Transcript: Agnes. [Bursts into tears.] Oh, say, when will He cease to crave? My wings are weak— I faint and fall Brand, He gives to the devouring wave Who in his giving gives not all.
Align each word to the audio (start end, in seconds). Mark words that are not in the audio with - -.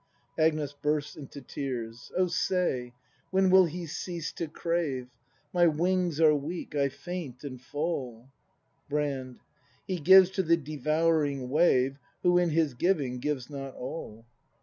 Agnes. 0.35 0.73
[Bursts 0.73 1.15
into 1.15 1.41
tears.] 1.41 2.11
Oh, 2.17 2.25
say, 2.25 2.91
when 3.29 3.51
will 3.51 3.67
He 3.67 3.85
cease 3.85 4.31
to 4.31 4.47
crave? 4.47 5.07
My 5.53 5.67
wings 5.67 6.19
are 6.19 6.33
weak— 6.33 6.73
I 6.75 6.89
faint 6.89 7.43
and 7.43 7.61
fall 7.61 8.25
Brand, 8.89 9.41
He 9.85 9.99
gives 9.99 10.31
to 10.31 10.41
the 10.41 10.57
devouring 10.57 11.51
wave 11.51 11.99
Who 12.23 12.39
in 12.39 12.49
his 12.49 12.73
giving 12.73 13.19
gives 13.19 13.47
not 13.47 13.75
all. 13.75 14.25